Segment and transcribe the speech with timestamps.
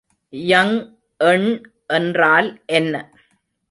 [0.33, 0.73] Young
[1.17, 1.47] எண்
[1.87, 2.95] என்றால் என்ன?